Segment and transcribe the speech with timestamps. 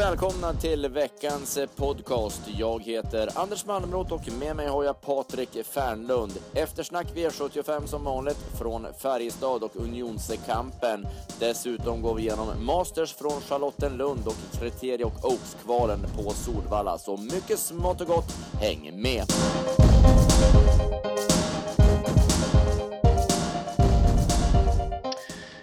[0.00, 2.42] välkomna till veckans eh, podcast.
[2.46, 6.32] Jag heter Anders Malmroth och med mig har jag Patrik Fernlund.
[6.54, 11.06] Eftersnack V75 som vanligt från Färjestad och Unionskampen.
[11.38, 16.98] Dessutom går vi igenom Masters från Charlottenlund och Kriterie och Oaks-kvalen på Solvalla.
[16.98, 19.24] Så mycket smått och gott, häng med!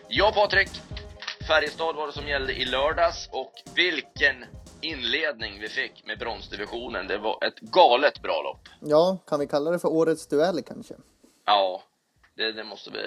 [0.08, 0.70] Ja, Patrik.
[1.48, 4.46] Färjestad var det som gällde i lördags och vilken
[4.82, 7.08] inledning vi fick med bronsdivisionen.
[7.08, 8.70] Det var ett galet bra lopp.
[8.80, 10.94] Ja, kan vi kalla det för årets duell kanske?
[11.46, 11.84] Ja,
[12.36, 13.00] det, det måste vi...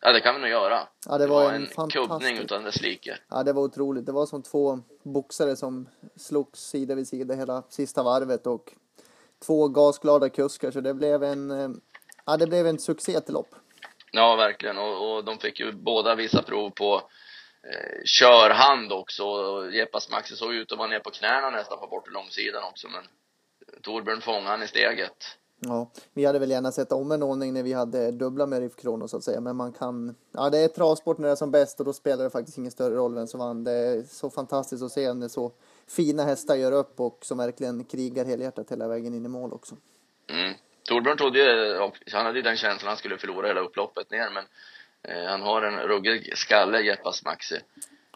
[0.00, 0.88] Ja, det kan vi nog göra.
[1.08, 2.10] Ja, det var, det en, en fantastisk...
[2.10, 3.18] kubbning utan dess like.
[3.30, 4.06] Ja, det var otroligt.
[4.06, 8.72] Det var som två boxare som slogs sida vid sida hela sista varvet och
[9.46, 11.50] två gasglada kuskar, så det blev en...
[11.50, 11.68] eh,
[12.26, 13.54] Ja, det blev en succé till lopp.
[14.12, 14.78] Ja, verkligen.
[14.78, 17.02] Och, och de fick ju båda visa prov på
[17.62, 19.24] eh, körhand också.
[19.24, 22.88] Och Jepas Maxi såg ut att vara ner på knäna nästan på bort långsidan också,
[22.88, 23.04] men
[23.82, 25.38] Torbjörn fångade han i steget.
[25.64, 28.76] Ja, vi hade väl gärna sett om en ordning när vi hade dubbla med Riff
[28.76, 30.14] Krono så att säga, men man kan...
[30.32, 32.70] Ja, det är travsport när det är som bäst och då spelar det faktiskt ingen
[32.70, 33.64] större roll vem som vann.
[33.64, 35.52] Det är så fantastiskt att se när så
[35.88, 39.76] fina hästar gör upp och som verkligen krigar helhjärtat hela vägen in i mål också.
[40.28, 40.54] Mm.
[40.88, 41.78] Torbjörn trodde ju,
[42.12, 44.44] han hade ju den känslan att han skulle förlora hela upploppet ner, men
[45.08, 47.60] han har en ruggig skalle, Jepas Maxi.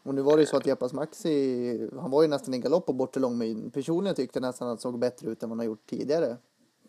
[0.02, 2.86] Och nu var det ju så att Jepas Maxi, han var ju nästan i galopp
[2.86, 3.70] på bortre långmil.
[3.74, 6.36] Personligen tyckte jag nästan att han såg bättre ut än vad han har gjort tidigare.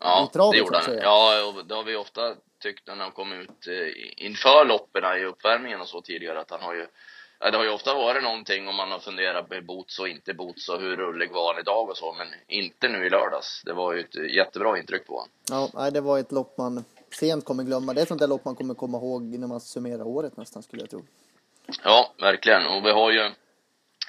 [0.00, 0.96] Ja, travet, det gjorde han.
[0.96, 5.24] Ja, och det har vi ofta tyckt när han kom ut eh, inför loppen i
[5.24, 6.86] uppvärmningen och så tidigare att han har ju
[7.40, 10.34] Ja, det har ju ofta varit någonting om man har funderat på boots och inte
[10.34, 13.62] boots och hur rullig var han idag och så, men inte nu i lördags.
[13.64, 15.70] Det var ju ett jättebra intryck på honom.
[15.74, 17.94] Ja, det var ett lopp man sent kommer glömma.
[17.94, 20.62] Det är ett sånt där lopp man kommer komma ihåg när man summerar året nästan
[20.62, 21.04] skulle jag tro.
[21.84, 22.66] Ja, verkligen.
[22.66, 23.30] Och vi har ju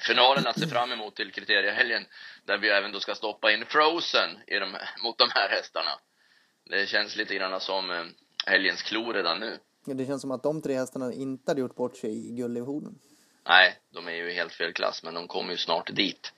[0.06, 2.06] finalen att se fram emot till kriteriehelgen
[2.44, 5.90] där vi även då ska stoppa in Frozen i de, mot de här hästarna.
[6.70, 8.04] Det känns lite grann som eh,
[8.46, 9.58] helgens klo redan nu.
[9.86, 12.98] Ja, Det känns som att de tre hästarna inte hade gjort bort sig i gulddivisionen.
[13.48, 16.32] Nej, de är ju helt fel klass, men de kommer ju snart dit.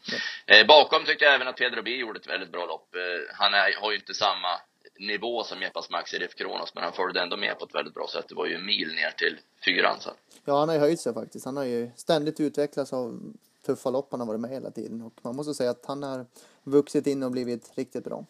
[0.47, 2.95] Eh, bakom tyckte jag även att Pedro B gjorde ett väldigt bra lopp.
[2.95, 4.61] Eh, han är, har ju inte samma
[5.07, 7.95] nivå som Jepas Max i Rif Kronos, men han följde ändå med på ett väldigt
[7.95, 8.25] bra sätt.
[8.29, 10.15] Det var ju en mil ner till fyran sen.
[10.45, 11.45] Ja, han har ju höjt sig faktiskt.
[11.45, 13.21] Han har ju ständigt utvecklats av
[13.67, 15.03] tuffa lopp han har varit med hela tiden.
[15.03, 16.27] Och man måste säga att han har
[16.63, 18.25] vuxit in och blivit riktigt bra.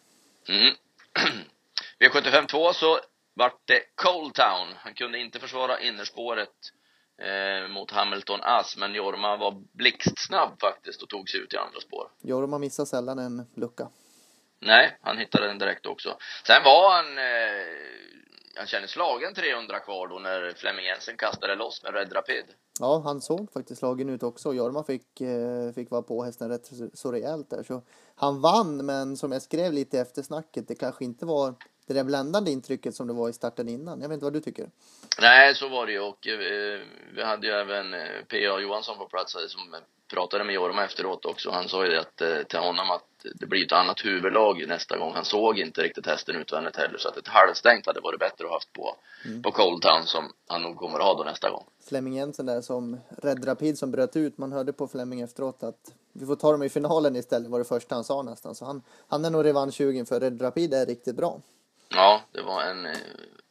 [0.49, 0.73] Mm.
[1.99, 2.99] V75 2 så
[3.33, 4.67] vart det Cold Town.
[4.75, 6.49] Han kunde inte försvara innerspåret
[7.17, 11.79] eh, mot Hamilton Ass, men Jorma var blixtsnabb faktiskt och tog sig ut i andra
[11.79, 12.07] spår.
[12.21, 13.87] Jorma missar sällan en lucka.
[14.65, 16.17] Nej, han hittade den direkt också.
[16.47, 17.23] Sen var han, eh,
[18.57, 22.45] han kände slagen 300 kvar då när Flemming Jensen kastade loss med Red Rapid.
[22.79, 24.53] Ja, han såg faktiskt slagen ut också.
[24.53, 27.63] Jorma fick, eh, fick vara på hästen rätt så- rejält där.
[27.63, 27.81] Så
[28.15, 31.55] han vann, men som jag skrev lite efter snacket, det kanske inte var
[31.87, 34.01] det där bländande intrycket som det var i starten innan.
[34.01, 34.69] Jag vet inte vad du tycker?
[35.21, 36.79] Nej, så var det ju och eh,
[37.15, 37.99] vi hade ju även eh,
[38.29, 38.59] P.A.
[38.59, 39.75] Johansson på plats som
[40.13, 41.51] pratade med Jorma efteråt också.
[41.51, 44.97] Han sa ju det att, eh, till honom att det blir ett annat huvudlag nästa
[44.97, 45.13] gång.
[45.13, 48.49] Han såg inte riktigt hästen utvändigt heller så att ett halvstängt hade varit bättre att
[48.49, 48.95] ha haft på,
[49.43, 51.65] på Cold Town som han nog kommer att ha då nästa gång.
[51.89, 54.37] Flemming Jensen där som Red Rapid som bröt ut.
[54.37, 57.65] Man hörde på Flemming efteråt att vi får ta dem i finalen istället var det
[57.65, 58.55] första han sa nästan.
[58.55, 61.41] Så han, han är nog revanschsugen för Red Rapid är riktigt bra.
[61.95, 62.97] Ja, det var en eh,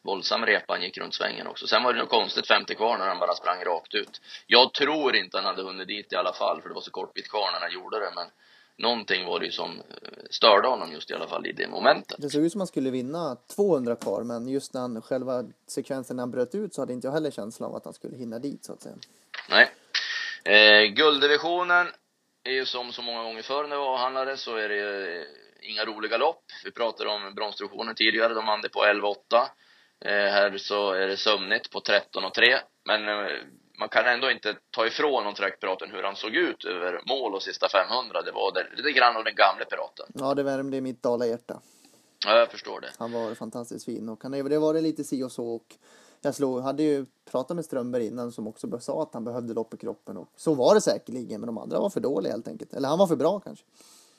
[0.03, 1.67] våldsam repa han gick runt svängen också.
[1.67, 4.21] Sen var det något konstigt 50 kvar när han bara sprang rakt ut.
[4.47, 7.15] Jag tror inte han hade hunnit dit i alla fall, för det var så kort
[7.15, 8.27] bit kvar när han gjorde det, men
[8.77, 9.85] någonting var det ju som eh,
[10.31, 12.17] störde honom just i alla fall i det momentet.
[12.19, 16.17] Det såg ut som han skulle vinna 200 kvar men just när han själva sekvensen
[16.17, 18.39] när han bröt ut så hade inte jag heller känslan av att han skulle hinna
[18.39, 18.95] dit så att säga.
[19.51, 19.71] Nej.
[20.45, 21.87] Eh, gulddivisionen
[22.45, 25.27] är ju som så många gånger förr när vi avhandlade så är det eh,
[25.63, 26.45] inga roliga lopp.
[26.65, 29.15] Vi pratade om bronsdivisionen tidigare, de vann det på 11-8.
[30.05, 32.59] Eh, här så är det sömnigt på 13 och 3.
[32.85, 33.33] Men eh,
[33.79, 37.43] man kan ändå inte ta ifrån någon piraten hur han såg ut över mål och
[37.43, 38.23] sista 500.
[38.23, 40.07] Det var det, lite grann av den gamle piraten.
[40.15, 41.61] Ja, det värmde i mitt dalahjärta.
[42.27, 42.91] Ja, jag förstår det.
[42.99, 45.77] Han var fantastiskt fin och han det var det lite si och så och
[46.25, 49.75] jag slog, hade ju pratat med Strömberg innan som också sa att han behövde lopp
[49.75, 52.75] i kroppen och så var det säkerligen men de andra var för dåliga helt enkelt.
[52.75, 53.65] Eller han var för bra kanske.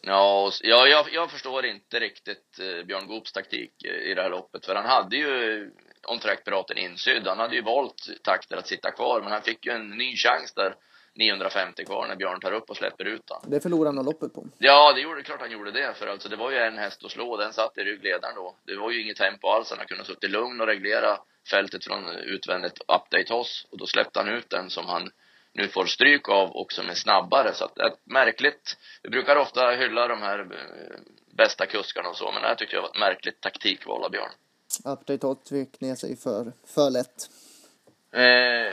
[0.05, 4.21] Ja, och ja jag, jag förstår inte riktigt eh, Björn Goops taktik eh, i det
[4.21, 4.65] här loppet.
[4.65, 5.69] För han hade ju
[6.07, 7.27] on track-piraten insydd.
[7.27, 10.53] Han hade ju valt takter att sitta kvar, men han fick ju en ny chans
[10.53, 10.75] där
[11.15, 13.51] 950 kvar när Björn tar upp och släpper ut han.
[13.51, 14.47] Det förlorade han loppet på.
[14.57, 15.93] Ja, det gjorde klart han gjorde det.
[15.93, 18.55] För alltså det var ju en häst att slå, den satt i ryggledaren då.
[18.65, 19.69] Det var ju inget tempo alls.
[19.69, 21.17] Han hade kunnat suttit lugn och reglera
[21.51, 23.67] fältet från utvändigt update oss.
[23.71, 25.09] Och då släppte han ut den som han
[25.53, 27.53] nu får stryk av och som är snabbare.
[27.53, 28.77] Så att det är märkligt.
[29.03, 30.99] Vi brukar ofta hylla de här eh,
[31.37, 34.31] bästa kuskarna och så, men det här tyckte jag var ett märkligt taktikval av Björn.
[34.85, 37.29] 8 fick ner sig för, för lätt.
[38.11, 38.23] Eh,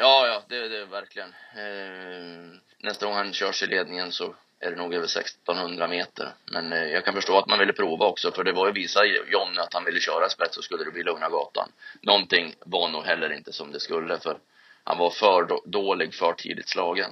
[0.00, 1.29] ja, ja, det, det är verkligen.
[1.56, 6.35] Eh, nästa gång han körs i ledningen så är det nog över 1600 meter.
[6.53, 9.05] Men eh, jag kan förstå att man ville prova också, för det var ju visa
[9.05, 11.73] Jonny att han ville köra spets så skulle det bli Lugna Gatan.
[12.00, 14.38] Någonting var nog heller inte som det skulle, för
[14.85, 17.11] han var för dålig, för tidigt slagen.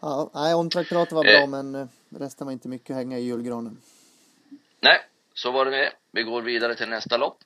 [0.00, 3.22] Ja, nej, ontrack var bra, eh, men eh, resten var inte mycket att hänga i
[3.22, 3.80] julgranen.
[4.80, 5.00] Nej,
[5.34, 5.92] så var det med.
[6.12, 7.38] Vi går vidare till nästa lopp.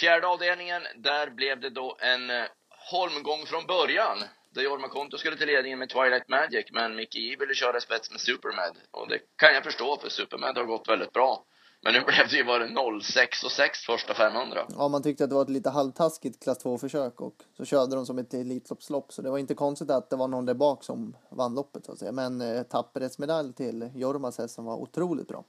[0.00, 2.44] Fjärde avdelningen, där blev det då en eh,
[2.90, 4.18] holmgång från början.
[4.50, 8.10] Där Jorma Konto skulle till ledningen med Twilight Magic, men Mickey E ville köra spets
[8.10, 8.76] med Supermad.
[8.90, 11.44] Och det kan jag förstå, för Supermad har gått väldigt bra.
[11.80, 14.66] Men nu blev det ju bara 06 och 6 första 500.
[14.76, 18.06] Ja, man tyckte att det var ett lite halvtaskigt klass 2-försök och så körde de
[18.06, 19.12] som ett Elitloppslopp.
[19.12, 21.92] Så det var inte konstigt att det var någon där bak som vann loppet så
[21.92, 22.12] att säga.
[22.12, 25.44] Men eh, tapperhetsmedalj till Jormas häst som var otroligt bra.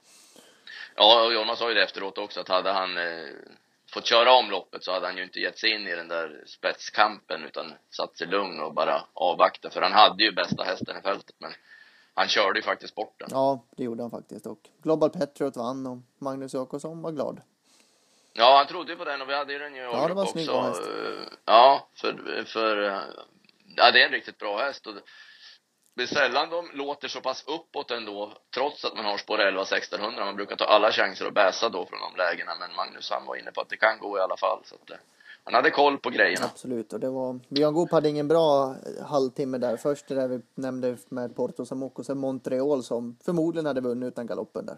[0.96, 3.28] Ja, och Jorma sa ju det efteråt också att hade han eh,
[3.92, 6.44] fått köra om loppet så hade han ju inte gett sig in i den där
[6.46, 9.70] spetskampen utan satt sig lugn och bara avvakta.
[9.70, 11.36] För han hade ju bästa hästen i fältet.
[11.38, 11.52] Men
[12.20, 13.28] han körde ju faktiskt bort den.
[13.32, 14.46] Ja, det gjorde han faktiskt.
[14.46, 17.40] Och Global Petrot vann och Magnus Jakobsson var glad.
[18.32, 20.26] Ja, han trodde ju på den och vi hade ju den ju Ja, det var
[20.26, 20.82] snygg häst.
[21.44, 22.76] Ja, för, för
[23.76, 24.86] ja, det är en riktigt bra häst.
[24.86, 24.94] Och
[25.96, 29.62] det är sällan de låter så pass uppåt ändå, trots att man har spår 11
[29.62, 30.24] 1600.
[30.24, 33.36] Man brukar ta alla chanser att bäsa då från de lägena, men Magnus han var
[33.36, 34.60] inne på att det kan gå i alla fall.
[34.64, 34.90] Så att,
[35.50, 36.46] han hade koll på grejerna.
[36.46, 37.40] Absolut, och det var...
[37.48, 38.76] Björn Goop hade ingen bra
[39.06, 39.76] halvtimme där.
[39.76, 44.06] Först det där vi nämnde med Porto Samok och sen Montreal som förmodligen hade vunnit
[44.08, 44.76] utan galoppen där.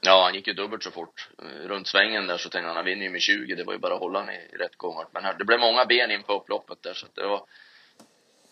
[0.00, 1.28] Ja, han gick ju dubbelt så fort.
[1.64, 3.54] Runt svängen där så tänkte han, han vinner ju med 20.
[3.54, 5.08] Det var ju bara att hålla han i rätt gångart.
[5.12, 7.42] Men det blev många ben in på upploppet där så det var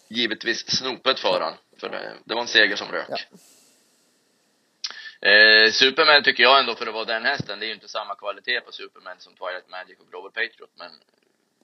[0.09, 1.55] givetvis snopet för han.
[1.81, 3.09] För det, det var en seger som rök.
[3.09, 3.17] Ja.
[5.25, 8.15] Eh, Superman tycker jag ändå för att vara den hästen, det är ju inte samma
[8.15, 10.91] kvalitet på Superman som Twilight Magic och Global Patriot, men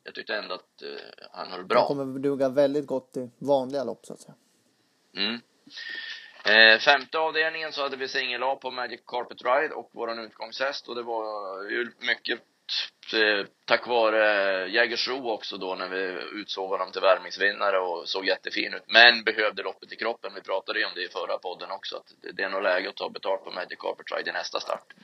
[0.04, 0.88] jag tyckte ändå att eh,
[1.32, 1.78] han höll bra.
[1.78, 4.34] Han kommer duga väldigt gott i vanliga lopp så att säga.
[5.16, 5.40] Mm.
[6.44, 10.88] Eh, femte avdelningen så hade vi singel A på Magic Carpet Ride och våran utgångshäst
[10.88, 12.40] och det var ju mycket
[13.14, 18.74] Eh, tack vare Jägersro också då när vi utsåg honom till värmningsvinnare och såg jättefin
[18.74, 18.82] ut.
[18.86, 20.32] Men behövde loppet i kroppen.
[20.34, 22.96] Vi pratade ju om det i förra podden också att det är nog läge att
[22.96, 24.94] ta betalt på Magic Carpet Ride i nästa start.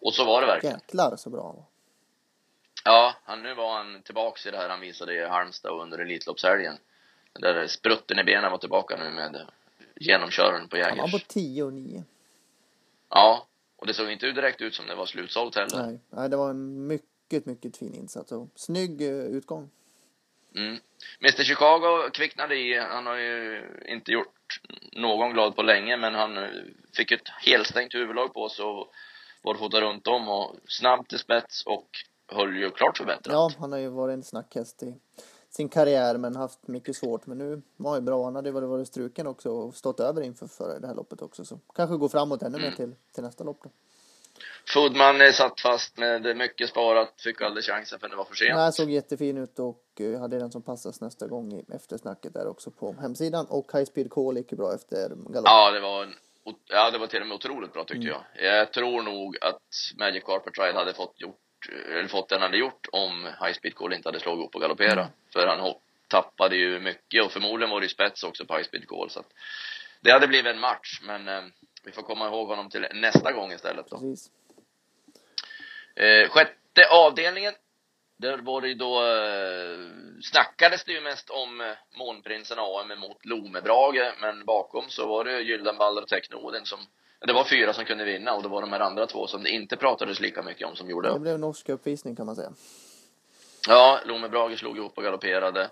[0.00, 0.76] Och så var det verkligen.
[0.76, 1.66] Jäklar så bra
[2.86, 6.78] Ja, han, nu var han tillbaks i det här han visade i Halmstad under Elitloppshelgen.
[7.32, 9.46] Där sprutten i benen var tillbaka nu med
[9.94, 10.98] genomköraren på Jägers.
[10.98, 12.04] Han var på 10 och 9.
[13.08, 13.46] Ja,
[13.76, 15.86] och det såg inte direkt ut som det var slutsålt heller.
[15.86, 19.70] Nej, nej det var en mycket mycket, fin insats och snygg eh, utgång.
[20.54, 20.78] Mm.
[21.20, 22.78] Mr Chicago kvicknade i.
[22.78, 24.60] Han har ju inte gjort
[24.92, 26.50] någon glad på länge, men han eh,
[26.96, 28.92] fick ett helstängt huvudlag på sig och
[29.42, 31.88] var runt om och snabbt till spets och
[32.28, 33.32] höll ju klart förbättrat.
[33.32, 34.94] Ja, han har ju varit en snackhäst i
[35.50, 37.26] sin karriär men haft mycket svårt.
[37.26, 38.24] Men nu var han ju bra.
[38.24, 41.44] Han hade ju varit struken också och stått över inför för det här loppet också.
[41.44, 42.70] Så kanske gå framåt ännu mm.
[42.70, 43.70] mer till, till nästa lopp då.
[44.74, 48.54] Foodman satt fast med mycket sparat, fick aldrig chansen för det var för sent.
[48.54, 52.46] Nej, såg jättefin ut och eh, hade den som passas nästa gång i eftersnacket där
[52.46, 53.46] också på hemsidan.
[53.46, 55.44] Och High Speed Call gick bra efter galopp.
[55.44, 56.14] Ja, det var en,
[56.68, 58.20] ja, det var till och med otroligt bra tyckte mm.
[58.34, 58.58] jag.
[58.58, 59.62] Jag tror nog att
[59.98, 63.92] Magic Carpet Ride hade fått gjort, eller fått den hade gjort om High Speed Call
[63.92, 64.92] inte hade slagit upp och galoppera.
[64.92, 65.06] Mm.
[65.32, 65.74] För han
[66.08, 69.20] tappade ju mycket och förmodligen var det ju spets också på High Speed Call så
[69.20, 69.32] att
[70.00, 71.42] det hade blivit en match men eh,
[71.84, 73.98] vi får komma ihåg honom till nästa gång istället då.
[73.98, 74.30] Precis.
[75.96, 77.54] Eh, sjätte avdelningen.
[78.18, 79.78] Där var det ju då, eh,
[80.22, 85.40] snackades det ju mest om eh, Månprinsen AM mot Lomebrage, men bakom så var det
[85.40, 86.78] Gyldenballer och Technoden som
[87.20, 89.50] det var fyra som kunde vinna och det var de här andra två som det
[89.50, 92.52] inte pratades lika mycket om som gjorde Det blev norsk uppvisning kan man säga.
[93.68, 95.70] Ja, Lomebrage slog ihop och galopperade.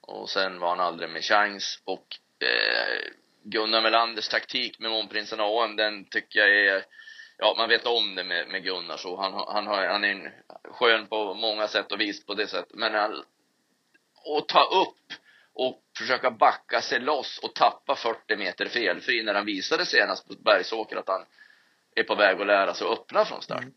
[0.00, 2.06] Och sen var han aldrig med chans och
[2.40, 3.10] eh,
[3.42, 6.84] Gunnar Melanders taktik med Månprinsen AM, den tycker jag är
[7.38, 9.16] ja, man vet om det med, med Gunnar så.
[9.16, 10.30] Han, han, har, han är en
[10.64, 12.74] skön på många sätt och vis på det sättet.
[12.74, 13.12] Men han,
[14.38, 15.18] att ta upp
[15.54, 20.34] och försöka backa sig loss och tappa 40 meter felfri när han visade senast på
[20.44, 21.24] Bergsåker att han
[21.96, 23.62] är på väg att lära sig att öppna från start.
[23.62, 23.74] Mm.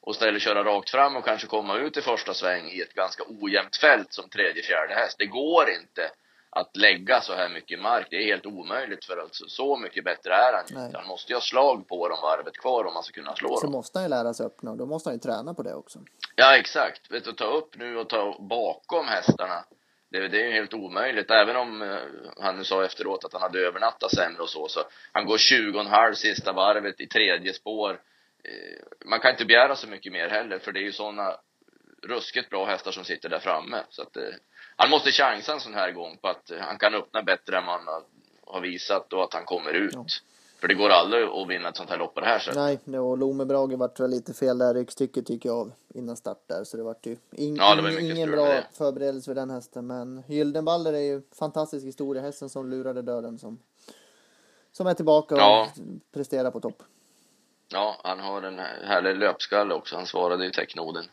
[0.00, 3.22] Och istället köra rakt fram och kanske komma ut i första sväng i ett ganska
[3.28, 5.16] ojämnt fält som tredje, fjärde häst.
[5.18, 6.10] Det går inte
[6.50, 8.06] att lägga så här mycket mark.
[8.10, 10.98] Det är helt omöjligt för alltså, så mycket bättre är han inte.
[10.98, 13.54] Han måste ju ha slag på dem varvet kvar om man ska kunna slå så
[13.54, 13.60] dem.
[13.60, 15.74] Så måste han ju lära sig öppna och då måste han ju träna på det
[15.74, 15.98] också.
[16.36, 17.10] Ja, exakt.
[17.10, 19.64] Vet du, ta upp nu och ta bakom hästarna
[20.12, 21.30] Det, det är helt omöjligt.
[21.30, 21.98] Även om eh,
[22.40, 26.14] han nu sa efteråt att han hade övernattat sämre och så, så han går 20,5
[26.14, 28.00] sista varvet i tredje spår.
[28.44, 31.36] Eh, man kan inte begära så mycket mer heller, för det är ju sådana
[32.02, 33.82] ruskigt bra hästar som sitter där framme.
[33.90, 34.34] Så att, eh,
[34.76, 37.80] han måste chansa en sån här gång på att han kan öppna bättre än man
[38.46, 39.94] har visat och att han kommer ut.
[39.94, 40.06] Ja.
[40.62, 42.80] För det går aldrig att vinna ett sånt här lopp på det här sättet.
[42.84, 46.64] Nej, och Lome Brage vart väl lite fel där ryggstycket tycker jag innan start där.
[46.64, 49.86] Så det vart ju ing, ja, det var ingen bra förberedelse för den hästen.
[49.86, 52.22] Men Gyldenballer är ju fantastisk historia.
[52.22, 53.58] Hästen som lurade döden som,
[54.72, 55.68] som är tillbaka och ja.
[56.12, 56.82] presterar på topp.
[57.68, 59.96] Ja, han har en härlig löpskalle också.
[59.96, 61.04] Han svarade ju Technoden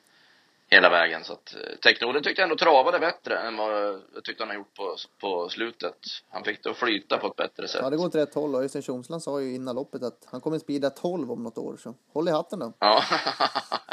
[0.70, 1.24] hela vägen.
[1.24, 4.56] Så att eh, Technoden tyckte jag ändå travade bättre än vad jag tyckte han har
[4.56, 5.96] gjort på, på slutet.
[6.30, 7.82] Han fick det att flyta på ett bättre sätt.
[7.84, 10.60] Ja, det går åt rätt håll Öystein Tjomsland sa ju innan loppet att han kommer
[10.60, 11.78] speeda 12 om något år.
[11.78, 12.74] Så håll i hatten då.
[12.80, 13.04] Ja.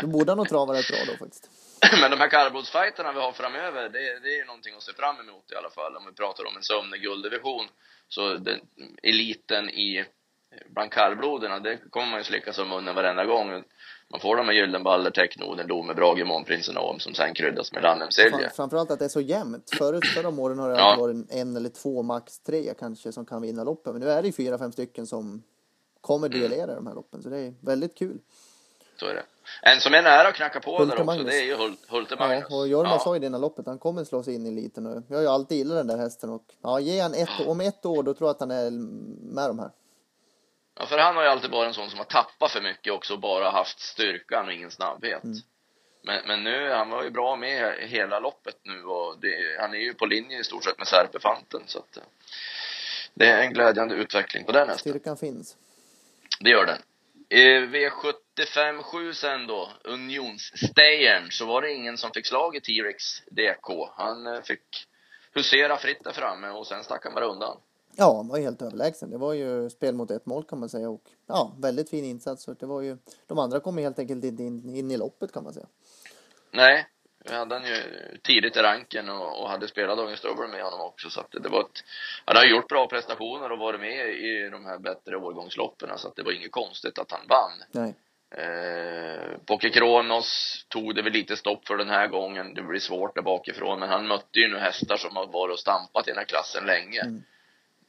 [0.00, 1.50] då borde han nog trava rätt bra då faktiskt.
[2.00, 5.20] Men de här kallblodsfighterna vi har framöver, det, det är ju någonting att se fram
[5.20, 5.96] emot i alla fall.
[5.96, 7.66] Om vi pratar om en sömnig gulddivision.
[8.08, 8.60] Så den,
[9.02, 10.04] eliten i
[10.68, 13.64] bland kallbloderna, det kommer man ju slicka som munnen varenda gång.
[14.10, 17.82] Man får de här Gyllenballer, Technoden, Lome, Brage, Månprinsen och Om som sen kryddas med
[17.82, 18.50] Landhemsilje.
[18.50, 19.70] Framförallt att det är så jämnt.
[19.78, 20.96] Förut, förra om åren har det ja.
[20.98, 23.92] varit en eller två, max tre kanske som kan vinna loppen.
[23.92, 25.42] Men nu är det ju fyra, fem stycken som
[26.00, 26.74] kommer delera mm.
[26.74, 27.22] de här loppen.
[27.22, 28.18] Så det är väldigt kul.
[29.00, 29.24] Så är det.
[29.62, 31.26] En som är nära att knacka på Hulte där också, Magnus.
[31.26, 32.44] det är ju Hul Hulte Magnus.
[32.50, 32.98] Ja, och Jorma ja.
[32.98, 34.86] sa ju det innan loppet, han kommer slå sig in i eliten.
[34.86, 37.60] Och jag har ju alltid gillat den där hästen och ja, ge han ett, om
[37.60, 38.70] ett år då tror jag att han är
[39.34, 39.70] med de här.
[40.78, 43.14] Ja, för han har ju alltid varit en sån som har tappat för mycket också
[43.14, 45.24] och bara haft styrkan och ingen snabbhet.
[45.24, 45.36] Mm.
[46.02, 49.78] Men, men nu, han var ju bra med hela loppet nu och det, han är
[49.78, 51.98] ju på linje i stort sett med Serpefanten så att
[53.14, 54.92] det är en glädjande utveckling på den hästen.
[54.92, 55.56] Styrkan finns.
[56.40, 56.78] Det gör den.
[57.28, 63.22] I V75 7 sen då, Unionsstayern, så var det ingen som fick slag i T-Rex
[63.30, 63.90] DK.
[63.96, 64.86] Han eh, fick
[65.34, 67.60] husera fritt där framme och sen stack han bara undan.
[67.98, 69.10] Ja, han var helt överlägsen.
[69.10, 72.42] Det var ju spel mot ett mål kan man säga och ja, väldigt fin insats.
[72.42, 75.44] Så det var ju, de andra kom helt enkelt inte in, in i loppet kan
[75.44, 75.66] man säga.
[76.50, 76.86] Nej,
[77.24, 77.82] vi hade han ju
[78.22, 81.48] tidigt i ranken och, och hade spelat August Over med honom också så att det,
[81.48, 81.84] var ett,
[82.24, 86.16] han har gjort bra prestationer och varit med i de här bättre årgångsloppen så att
[86.16, 87.62] det var inget konstigt att han vann.
[87.72, 87.94] Nej.
[88.30, 92.54] Eh, Poke Kronos tog det väl lite stopp för den här gången.
[92.54, 95.58] Det blir svårt där bakifrån men han mötte ju nu hästar som har varit och
[95.58, 97.00] stampat i den här klassen länge.
[97.00, 97.22] Mm.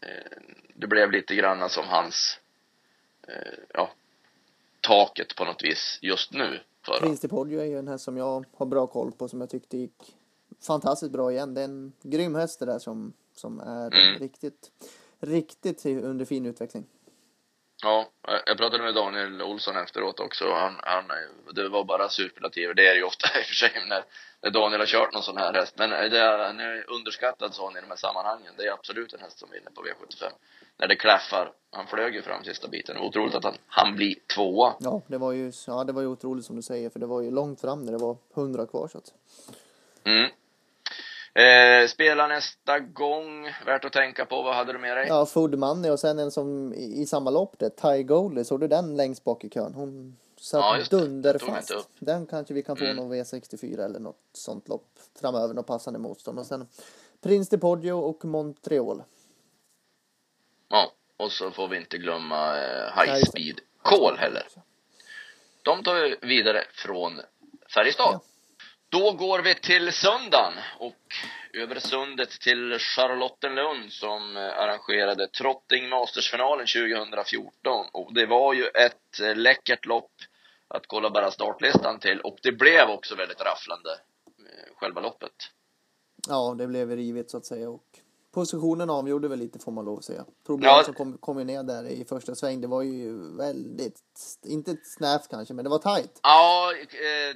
[0.01, 0.42] Eh,
[0.74, 2.39] det blev lite grann som hans,
[3.27, 3.92] eh, ja,
[4.82, 6.60] taket på något vis just nu.
[7.00, 10.16] Prince är ju en häst som jag har bra koll på som jag tyckte gick
[10.68, 11.54] fantastiskt bra igen.
[11.54, 14.20] Det är en grym häst det där som, som är mm.
[14.20, 14.72] riktigt,
[15.20, 16.86] riktigt under fin utveckling.
[17.84, 18.10] Ja,
[18.46, 20.54] jag pratade med Daniel Olsson efteråt också.
[20.54, 21.06] Han, han,
[21.54, 22.74] det var bara superlativer.
[22.74, 24.04] Det är det ju ofta i och för sig när
[24.50, 25.74] Daniel har kört någon sån här häst.
[25.77, 28.54] Men det är, är underskattad sån i de här sammanhangen.
[28.58, 30.32] Det är absolut en häst som vinner på V75.
[30.77, 31.51] När det klaffar.
[31.72, 32.98] Han flög ju fram sista biten.
[32.98, 34.74] Otroligt att han, han blir tvåa.
[34.80, 36.89] Ja, det var ju, ja, det var ju otroligt som du säger.
[36.89, 39.13] För det var ju långt fram när det var hundra kvar så att.
[40.04, 40.30] Mm.
[41.38, 44.42] Eh, spela nästa gång, värt att tänka på.
[44.42, 45.08] Vad hade du med dig?
[45.08, 48.44] Ja, Food Money och sen en som i, i samma lopp det, Ty Goldie.
[48.44, 49.74] Såg du den längst bak i kön?
[49.74, 51.89] Hon satt ja, dunderfast.
[52.00, 52.96] Den kanske vi kan få mm.
[52.96, 56.39] någon V64 eller något sånt lopp framöver, något passande motstånd.
[56.39, 56.67] Och sen
[57.22, 59.03] Prince de Poggio och Montreal.
[60.67, 64.48] Ja, och så får vi inte glömma eh, High Speed Call heller.
[65.63, 67.22] De tar vi vidare från
[67.74, 68.13] Färjestad.
[68.13, 68.22] Ja.
[68.89, 70.96] Då går vi till söndagen och
[71.53, 77.86] över sundet till Charlottenlund som eh, arrangerade Trotting Masters-finalen 2014.
[77.91, 80.12] Och det var ju ett eh, läckert lopp
[80.67, 83.89] att kolla bara startlistan till och det blev också väldigt rafflande,
[84.39, 85.51] eh, själva loppet.
[86.27, 88.00] Ja, det blev rivigt så att säga och
[88.38, 90.25] positionen avgjorde väl lite får man lov att säga.
[90.46, 90.84] Torbjörn ja.
[90.84, 94.00] som kom, kom ju ner där i första sväng, det var ju väldigt,
[94.46, 96.20] inte snävt kanske, men det var tajt.
[96.24, 96.74] Ja,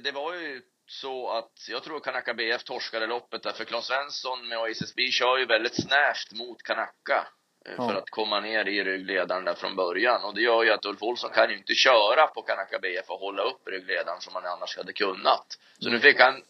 [0.04, 4.48] det var ju så att jag tror Kanaka BF torskade loppet där, för Claes Svensson
[4.48, 7.26] med ASSB kör ju väldigt snävt mot Kanaka
[7.66, 7.88] eh, ja.
[7.88, 11.02] för att komma ner i ryggledaren där från början och det gör ju att Ulf
[11.02, 14.76] Olsson kan ju inte köra på Kanaka BF och hålla upp ryggledaren som han annars
[14.76, 15.46] hade kunnat.
[15.78, 16.42] Så nu fick han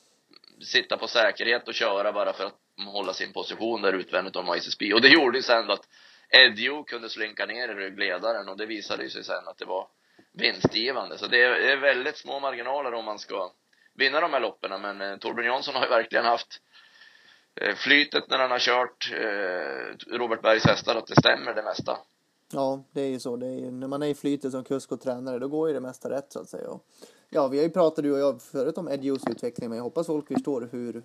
[0.64, 4.94] sitta på säkerhet och köra bara för att hålla sin position där utvändigt om ICSB.
[4.94, 5.88] och det gjorde ju sen att
[6.28, 9.88] Edjo kunde slinka ner i ryggledaren och det visade ju sig sen att det var
[10.32, 11.18] vinstgivande.
[11.18, 13.52] Så det är väldigt små marginaler om man ska
[13.94, 14.82] vinna de här loppen.
[14.82, 16.60] Men eh, Torbjörn Jansson har ju verkligen haft
[17.60, 21.98] eh, flytet när han har kört eh, Robert Bergs hästar, att det stämmer det mesta.
[22.52, 23.36] Ja, det är ju så.
[23.36, 25.74] Det är ju, när man är i flytet som kusk och tränare, då går ju
[25.74, 26.68] det mesta rätt så att säga.
[26.68, 26.86] Och,
[27.30, 30.06] ja, vi har ju pratat du och jag förut om Edios utveckling, men jag hoppas
[30.06, 31.02] folk förstår hur,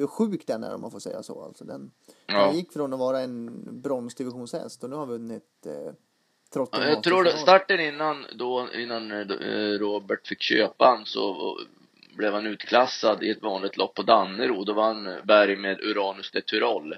[0.00, 1.42] hur sjuk den är om man får säga så.
[1.44, 1.90] Alltså den,
[2.26, 2.34] Ja.
[2.46, 5.92] Han gick från att vara en bronsdivisionshäst och nu har vunnit eh,
[6.52, 7.42] Trotting Ja, Jag tror Masters-final.
[7.42, 11.56] starten innan då, innan eh, Robert fick köpa han så
[12.16, 14.64] blev han utklassad i ett vanligt lopp på Dannero.
[14.64, 16.94] Då vann Berg med Uranus de Tyrol.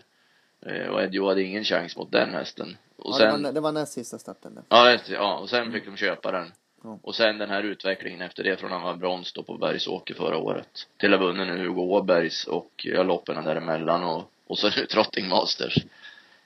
[0.67, 2.77] Eh, Och Edio hade ingen chans mot den hästen.
[2.97, 4.65] Och ja, sen, det, var, det var näst sista starten där.
[4.69, 6.53] ja, det- ja, och sen fick de köpa den.
[6.85, 6.99] Ja.
[7.03, 10.37] Och sen den här utvecklingen efter det från han var brons då på Bergsåker förra
[10.37, 10.87] året.
[10.97, 14.87] Till att ha vunnit nu Hugo Åbergs och ja, loppen däremellan och, och så nu
[14.87, 15.79] Trotting Masters.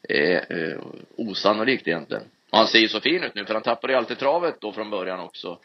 [0.03, 0.81] är eh,
[1.17, 2.23] osannolikt egentligen.
[2.51, 4.73] Och han ser ju så fin ut nu för han tappade ju alltid travet då
[4.73, 5.59] från början också.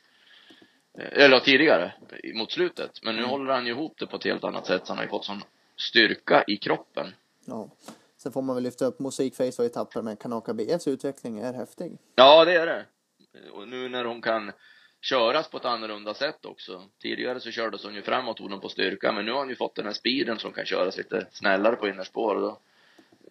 [0.97, 1.93] Eh, Eller tidigare,
[2.33, 2.91] mot slutet.
[3.03, 4.81] Men nu håller han ju ihop det på ett helt annat sätt.
[4.85, 5.43] Så han har ju fått sån
[5.77, 7.07] styrka i kroppen.
[7.45, 7.69] Ja.
[8.17, 11.97] Sen får man väl lyfta upp Mosaikface var ju men Kanaka BFs utveckling är häftig.
[12.15, 12.85] Ja, det är det.
[13.85, 14.51] Och nu när hon kan
[15.01, 16.81] köras på ett annorlunda sätt också.
[17.01, 19.75] Tidigare så kördes hon ju framåt, hon på styrka, men nu har hon ju fått
[19.75, 22.57] den här speeden som kan köras lite snällare på innerspår och då,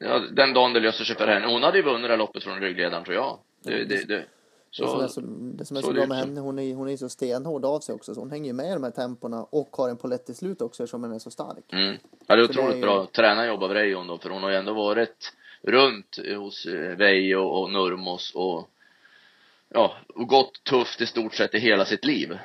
[0.01, 1.47] ja, den dagen det löser sig för henne.
[1.47, 3.39] Hon hade ju vunnit det här loppet från ryggledaren tror jag.
[3.63, 4.17] Det, det, det.
[4.17, 4.25] Det
[4.71, 5.21] som är Så, så,
[5.59, 7.81] det som är så så bra med henne, hon är, hon är så stenhård av
[7.81, 8.15] sig också.
[8.15, 10.63] Så hon hänger ju med i de här tempona och har en polett till slut
[10.63, 11.73] också eftersom hon är så stark.
[11.73, 11.97] mm.
[12.27, 14.43] Ja, det är Så det är otroligt ju- bra tränarjobb av Reijon då, för hon
[14.43, 18.69] har ju ändå varit runt hos eh, Veijo och Nurmos och
[19.75, 22.39] ja, och gått tufft i stort sett i hela sitt liv.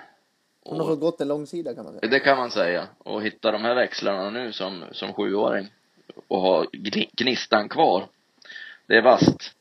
[0.63, 2.09] Hon har fått gått en lång sida kan man säga.
[2.09, 2.87] Det kan man säga.
[2.97, 5.67] Och hitta de här växlarna nu som, som sjuåring
[6.27, 8.07] och ha gni- gnistan kvar.
[8.87, 9.55] Det är vasst.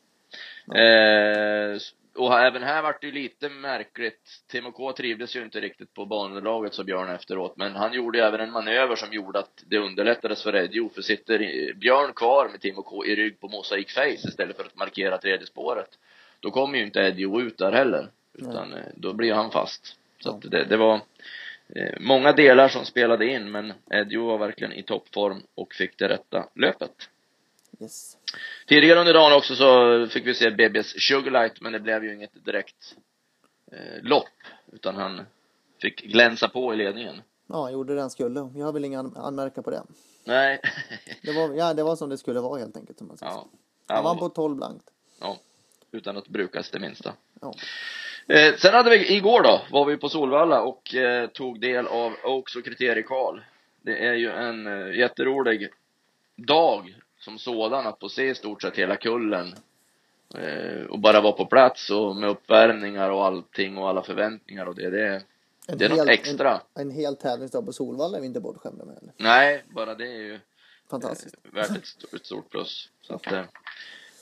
[0.75, 1.81] Eh,
[2.15, 4.43] och även här vart det ju lite märkligt.
[4.47, 7.57] Timo K trivdes ju inte riktigt på banunderlaget sa Björn efteråt.
[7.57, 10.89] Men han gjorde ju även en manöver som gjorde att det underlättades för Eddie.
[10.95, 14.75] För sitter Björn kvar med Timo K i rygg på Mosaic Face istället för att
[14.75, 15.89] markera tredje spåret.
[16.45, 18.09] Då kommer ju inte Eddie ut där heller.
[18.33, 19.95] Utan eh, då blir han fast.
[20.19, 20.95] Så att det, det var
[21.75, 26.09] eh, många delar som spelade in men Eddie var verkligen i toppform och fick det
[26.09, 26.91] rätta löpet.
[27.81, 28.17] Yes.
[28.67, 32.45] Tidigare under dagen också så fick vi se BB's Sugarlight men det blev ju inget
[32.45, 32.95] direkt
[33.71, 34.27] eh, lopp
[34.71, 35.21] utan han
[35.81, 37.21] fick glänsa på i ledningen.
[37.47, 38.39] Ja, han gjorde det han skulle.
[38.55, 39.83] Jag har väl inga an- anmärka på det.
[40.23, 40.61] Nej.
[41.21, 43.01] Det var, ja, det var som det skulle vara helt enkelt.
[43.01, 43.47] Om man säger ja.
[43.87, 44.85] Han vann på 12 blankt.
[45.95, 47.13] Utan att brukas det minsta.
[47.41, 47.53] Ja.
[48.27, 52.13] Eh, sen hade vi, igår då, var vi på Solvalla och eh, tog del av
[52.23, 53.43] Oaks och kriteriekval.
[53.81, 55.69] Det är ju en eh, jätterolig
[56.35, 59.53] dag som sådan att få se i stort sett hela kullen.
[60.37, 64.75] Eh, och bara vara på plats och med uppvärmningar och allting och alla förväntningar och
[64.75, 65.23] det, det,
[65.67, 66.61] En det är något hel- extra.
[66.75, 68.97] En, en hel tävlingsdag på Solvalla är vi inte bortskämda med.
[69.01, 69.13] Eller?
[69.17, 70.39] Nej, bara det är ju
[70.89, 71.35] Fantastiskt.
[71.43, 72.89] eh, värt ett, ett stort plus.
[73.01, 73.43] Så att, eh,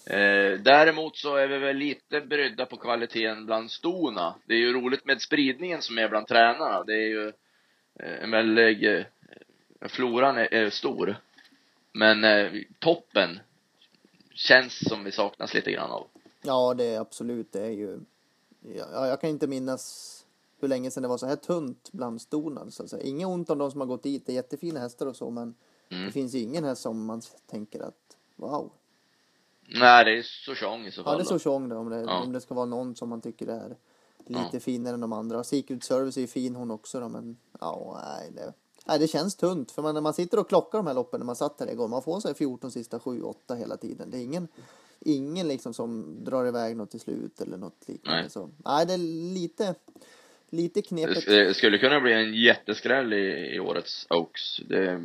[0.05, 4.35] eh, däremot så är vi väl lite brydda på kvaliteten bland stona.
[4.45, 6.83] Det är ju roligt med spridningen som är bland tränarna.
[6.83, 7.27] Det är ju
[7.99, 9.05] eh, en väldig, eh,
[9.81, 11.15] floran är, är stor.
[11.91, 13.39] Men eh, toppen
[14.33, 16.07] känns som vi saknas lite grann av.
[16.41, 17.51] Ja, det är absolut.
[17.51, 17.99] Det är ju...
[18.75, 20.09] Ja, jag kan inte minnas
[20.59, 22.71] hur länge sedan det var så här tunt bland stona.
[22.71, 23.03] Så att säga.
[23.03, 24.25] Inget ont om de som har gått dit.
[24.25, 25.55] Det är jättefina hästar och så, men
[25.89, 26.05] Mm.
[26.05, 28.71] det finns ju ingen häst som man tänker att wow.
[29.67, 31.17] Nej, det är Sochong i så Ja, fall.
[31.17, 31.39] det är då.
[31.39, 32.21] tjong det, om det, Ja.
[32.23, 33.76] om det ska vara någon som man tycker är
[34.28, 34.60] lite Ja.
[34.60, 35.43] finare än de andra.
[35.43, 38.54] Secret Service är ju fin hon också då, men ja, nej det,
[38.86, 39.71] nej, det känns tunt.
[39.71, 41.88] För man, när man sitter och klockar de här loppen när man satt här igår,
[41.88, 44.10] man får sig 14 sista 7-8 hela tiden.
[44.12, 44.47] Det är ingen,
[44.99, 48.21] ingen liksom som drar iväg något till slut eller något liknande.
[48.21, 48.30] Nej.
[48.30, 48.97] Så, nej, det är
[49.34, 49.76] lite,
[50.49, 51.26] lite knepigt.
[51.28, 54.58] Det skulle kunna bli en jätteskräll i, i årets Oaks.
[54.69, 55.04] Det,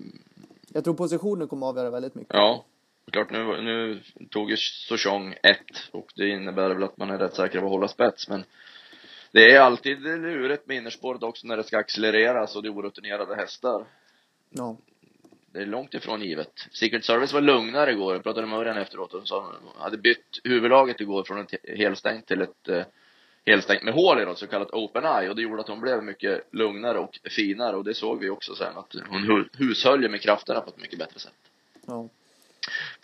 [0.72, 2.34] Jag tror positionen kommer avgöra väldigt mycket.
[2.34, 2.64] Ja,
[3.10, 7.34] klart nu, nu tog ju Sochong ett och det innebär väl att man är rätt
[7.34, 8.44] säker på att hålla spets men
[9.32, 13.36] det är alltid lurigt med innerspåret också när det ska accelereras och det är orutinerade
[13.36, 13.84] hästar.
[14.50, 14.76] Ja.
[15.52, 16.68] Det är långt ifrån givet.
[16.72, 18.14] Secret Service var lugnare igår.
[18.14, 22.26] Jag pratade med Örjan efteråt och sa han hade bytt huvudlaget igår från ett helstängt
[22.26, 22.82] till ett eh,
[23.46, 26.02] helstängt med hål i då, så kallat open eye och det gjorde att hon blev
[26.02, 30.08] mycket lugnare och finare och det såg vi också sen att hon hu- hushöll ju
[30.08, 31.32] med krafterna på ett mycket bättre sätt.
[31.86, 32.08] ja.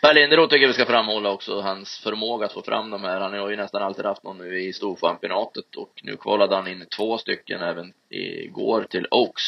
[0.01, 3.19] Per Linderoth tycker vi ska framhålla också hans förmåga att få fram de här.
[3.19, 6.85] Han har ju nästan alltid haft någon nu i storchampionatet och nu kvalade han in
[6.97, 9.43] två stycken även igår till Oaks.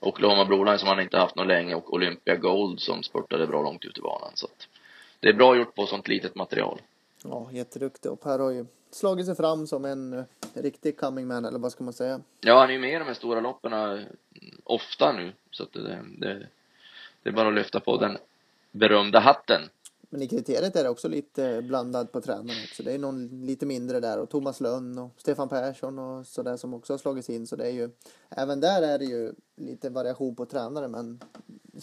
[0.00, 3.84] Oklahoma Broline som han inte haft någon länge och Olympia Gold som spurtade bra långt
[3.84, 4.30] ut i banan.
[4.34, 4.68] Så att
[5.20, 6.80] det är bra gjort på sånt litet material.
[7.24, 8.10] ja, jätteduktig.
[8.12, 11.72] Och Per har ju slagit sig fram som en eh, riktig coming man, eller vad
[11.72, 12.20] ska man säga?
[12.40, 14.00] Ja, han är ju med i de här stora loppen eh,
[14.64, 15.32] ofta nu.
[15.50, 16.46] Så att det, det,
[17.22, 18.18] det är bara att lyfta på den
[18.70, 19.62] berömda hatten.
[20.12, 22.82] Men i kriteriet är det också lite blandad på tränarna också.
[22.82, 26.74] Det är någon lite mindre där och Thomas Lönn och Stefan Persson och sådär som
[26.74, 27.46] också har slagits in.
[27.46, 27.90] Så det är ju,
[28.28, 31.20] även där är det ju lite variation på tränare men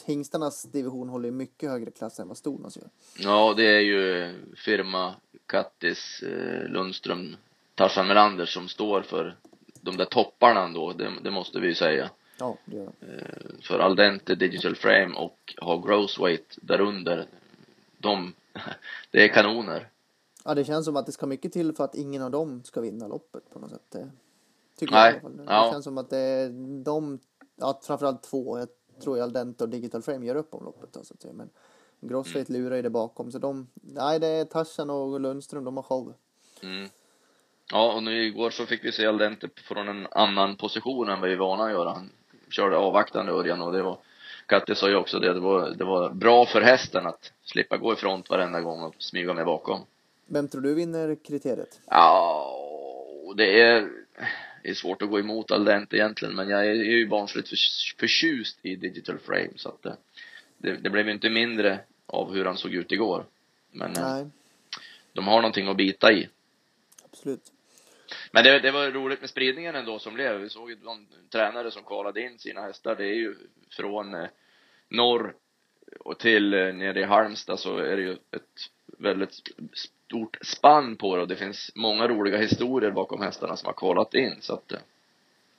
[0.06, 2.89] hingstarnas division håller ju mycket högre klass än vad stornas gör.
[3.19, 7.36] Ja, det är ju firma Kattis, eh, Lundström,
[7.76, 9.38] Tarzan Melander som står för
[9.82, 12.10] de där topparna ändå, det, det måste vi ju säga.
[12.39, 13.08] Ja, det gör de.
[13.08, 17.26] Eh, för Aldente, Digital Frame och ha Gross Weight därunder,
[17.97, 18.34] de,
[19.12, 19.89] det är kanoner.
[20.45, 22.82] Ja, det känns som att det ska mycket till för att ingen av dem ska
[22.82, 23.95] vinna loppet på något sätt.
[24.78, 25.45] Tycker Nej, jag i alla fall.
[25.47, 25.65] ja.
[25.65, 26.50] Det känns som att det är
[26.84, 27.19] de,
[27.56, 28.67] ja, framförallt två, jag
[29.02, 31.34] tror Aldente och Digital Frame gör upp om loppet då, så att säga.
[31.34, 31.50] Men
[32.00, 35.84] Grossweight lurar ju det bakom, så de, nej det är Tarzan och Lundström, de har
[35.84, 36.13] show.
[36.62, 36.89] Mm.
[37.71, 41.30] Ja, och nu igår så fick vi se Aldente från en annan position än vad
[41.30, 41.89] vi är vana att göra.
[41.89, 42.10] Han
[42.49, 43.97] körde avvaktande Örjan och det var
[44.45, 47.93] Katte sa ju också det, det var, det var bra för hästen att slippa gå
[47.93, 49.81] i front varenda gång och smyga med bakom.
[50.25, 51.79] Vem tror du vinner kriteriet?
[51.86, 52.53] Ja,
[53.36, 53.89] det är,
[54.63, 58.60] det är svårt att gå emot Aldente egentligen, men jag är ju barnsligt för- förtjust
[58.62, 59.95] i Digital Frame så att det,
[60.57, 63.25] det, det blev ju inte mindre av hur han såg ut igår.
[63.71, 64.25] Men eh, Nej,
[65.13, 66.29] de har någonting att bita i.
[67.05, 67.51] absolut.
[68.32, 70.41] Men det, det var roligt med spridningen ändå som blev.
[70.41, 72.96] Vi såg ju de tränare som kvalade in sina hästar.
[72.96, 73.36] Det är ju
[73.72, 74.28] från eh,
[74.89, 75.36] norr
[76.00, 79.34] och till eh, nere i Halmstad så är det ju ett väldigt
[79.74, 84.13] stort spann på det och det finns många roliga historier bakom hästarna som har kvalat
[84.13, 84.80] in så att eh,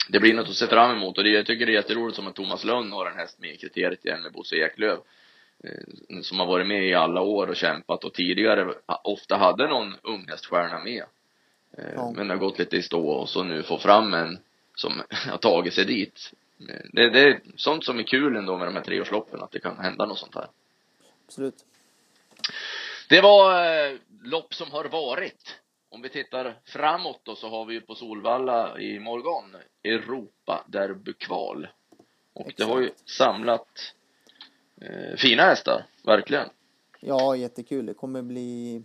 [0.09, 2.27] det blir något att se fram emot och det, jag tycker det är jätteroligt som
[2.27, 4.99] att Thomas Lönn har en häst med i kriteriet igen med Bosse Eklöf
[6.23, 10.85] som har varit med i alla år och kämpat och tidigare ofta hade någon unghäststjärna
[10.85, 11.05] med.
[11.79, 12.13] Eh, Ja.
[12.17, 14.39] Men det har gått lite i stå och så nu få fram en
[14.75, 16.33] som har tagit sig dit.
[16.93, 19.79] Det, det är sånt som är kul ändå med de här treårsloppen, att det kan
[19.79, 20.47] hända något sånt här.
[21.27, 21.65] Absolut.
[23.09, 25.61] Det var eh, lopp som har varit.
[25.91, 31.69] Om vi tittar framåt då så har vi ju på Solvalla i morgon Europa derbykval.
[32.33, 32.71] Och det Exakt.
[32.71, 33.95] har ju samlat
[34.81, 36.49] eh, fina hästar, verkligen.
[37.01, 37.87] Ja, jättekul.
[37.87, 38.83] Det kommer bli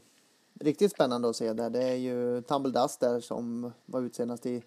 [0.59, 1.69] riktigt spännande att se där.
[1.69, 4.63] Det är ju Tumble Dust där som var ut senast i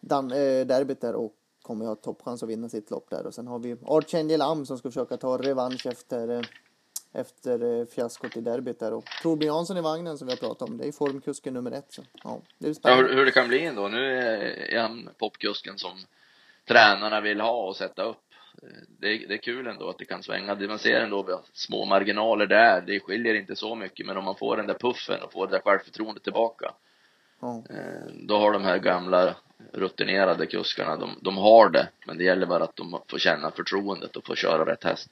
[0.00, 3.26] Dan- eh, derbyt där och kommer ha toppchans att vinna sitt lopp där.
[3.26, 6.42] Och sen har vi Archangel Am som ska försöka ta revansch efter, eh,
[7.12, 8.92] efter eh, fiaskot i derbyt där.
[8.92, 11.92] Och Torbjörn Jansson i vagnen som vi har pratat om, det är formkusken nummer ett.
[11.92, 13.08] Så, ja, det är Ja, spännande.
[13.08, 13.88] hur, hur det kan bli ändå.
[13.88, 15.92] Nu är han popkusken som
[16.68, 18.16] tränarna vill ha och sätta upp.
[19.00, 20.54] Det är, det är kul ändå att det kan svänga.
[20.54, 24.06] Man ser ändå små marginaler där, det skiljer inte så mycket.
[24.06, 26.72] Men om man får den där puffen och får det där självförtroendet tillbaka,
[27.42, 29.34] eh, då har de här gamla
[29.72, 31.88] rutinerade kuskarna, de, de har det.
[32.06, 35.10] Men det gäller bara att de får känna förtroendet och få köra rätt häst.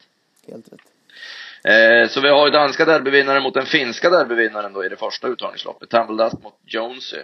[0.49, 0.81] helt rätt.
[1.65, 5.29] Eh, så vi har ju danska derbyvinnaren mot den finska derbyvinnaren då i det första
[5.29, 5.91] uttagningsloppet.
[5.91, 7.23] Tumble Dust mot Jonesy.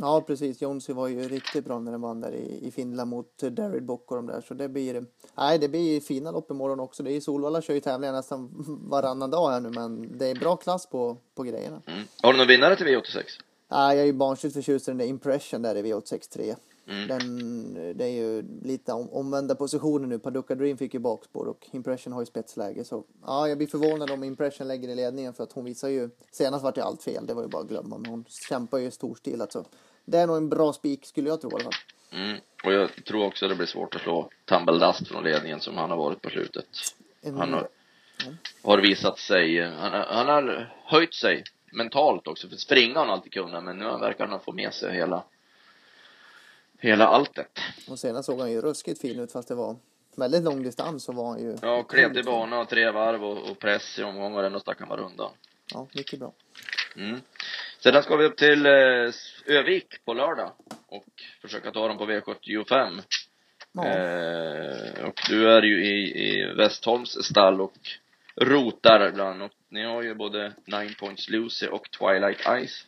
[0.00, 0.62] Ja, precis.
[0.62, 4.10] Jonsi var ju riktigt bra när den vann där i, i Finland mot Darid Bock
[4.10, 4.40] och de där.
[4.40, 5.04] Så det blir,
[5.36, 7.02] nej, det blir fina lopp imorgon också.
[7.02, 8.50] Det är Solvalla kör ju tävlingar nästan
[8.90, 11.82] varannan dag här nu, men det är bra klass på, på grejerna.
[11.86, 12.04] Mm.
[12.22, 13.22] Har du någon vinnare till V86?
[13.70, 16.56] Nej, jag är ju barnsligt förtjust i den där Impression där i V863.
[16.88, 17.08] Mm.
[17.08, 20.18] Den, det är ju lite om, omvända positioner nu.
[20.18, 22.84] Paducah Dream fick ju bakspår och Impression har ju spetsläge.
[22.84, 26.10] Så ja, jag blir förvånad om Impression lägger i ledningen för att hon visar ju,
[26.30, 27.98] senast vart det allt fel, det var ju bara att glömma.
[27.98, 29.64] Men hon kämpar ju storstilat så.
[30.04, 31.72] Det är nog en bra spik skulle jag tro i alla fall.
[32.12, 32.40] Mm.
[32.64, 35.90] Och jag tror också det blir svårt att slå Tumble Dust från ledningen som han
[35.90, 36.66] har varit på slutet.
[37.20, 37.68] En, Han har,
[38.62, 42.48] har visat sig, han, han har höjt sig mentalt också.
[42.48, 45.24] För springa har han alltid kunnat, men nu verkar han få med sig hela,
[46.78, 47.58] hela alltet.
[47.88, 49.76] Och senast såg han ju ruskigt fin ut fast det var
[50.16, 51.56] väldigt lång distans så var han ju.
[51.62, 54.88] Ja, klev till bana och tre varv och, och press i omgångar, ändå stack han
[54.88, 55.30] bara undan.
[55.74, 56.32] Ja, mycket bra.
[56.96, 57.20] Mm.
[57.80, 59.12] Sedan ska vi upp till eh,
[59.46, 60.52] Övik på lördag
[60.88, 61.06] och
[61.42, 63.02] försöka ta dem på V75.
[63.72, 67.72] Ja, Eh, och du är ju i, i Westholms stall och
[68.36, 72.86] rotar ibland och ni har ju både Nine Points Lucy och Twilight Ice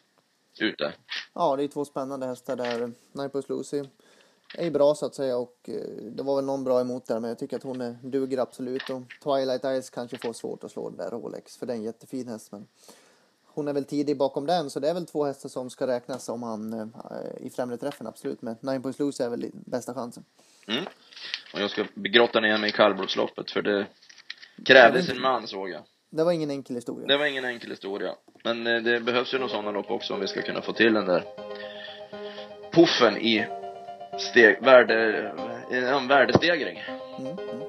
[0.59, 0.93] ute.
[1.35, 2.93] ja, det är två spännande hästar där.
[3.13, 3.85] Nipos Lucy
[4.55, 7.29] är bra så att säga och eh, det var väl någon bra emot där men
[7.29, 10.89] jag tycker att hon är, duger absolut och Twilight Eyes kanske får svårt att slå
[10.89, 12.67] den där Rolex för det är en jättefin häst men
[13.45, 16.29] hon är väl tidig bakom den så det är väl två hästar som ska räknas
[16.29, 20.25] om han eh, i främre träffen absolut men Nine Points Lucy är väl bästa chansen.
[20.67, 20.85] Mm.
[21.55, 23.87] Och jag ska grotta ner mig i kallblodsloppet för det
[24.65, 25.83] krävdes en man såg jag.
[26.11, 27.07] Det var ingen enkel historia.
[27.07, 28.15] Det var ingen enkel historia.
[28.45, 30.95] Men eh, det behövs ju några sådana lopp också om vi ska kunna få till
[30.95, 31.25] den där
[32.73, 33.47] puffen i
[34.19, 35.33] steg, värde,
[35.71, 36.83] eh, en värdestegring.
[37.19, 37.63] Mm, mm.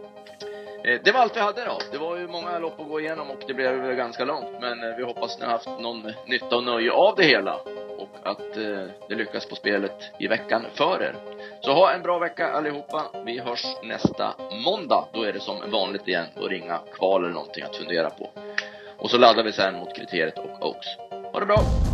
[0.83, 1.77] Eh, Det var allt vi hade då.
[1.91, 4.61] Det var ju många lopp att gå igenom och det blev ganska långt.
[4.61, 7.55] Men vi hoppas ni har haft någon nytta och nöje av det hela.
[7.97, 8.53] Och att
[9.09, 11.15] det lyckas på spelet i veckan för er.
[11.61, 13.05] Så ha en bra vecka allihopa.
[13.25, 15.05] Vi hörs nästa måndag.
[15.13, 16.25] Då är det som vanligt igen.
[16.35, 18.29] att ringa kval eller någonting att fundera på.
[18.97, 20.87] Och så laddar vi sen mot kriteriet och Oaks.
[21.33, 21.90] Ha det bra!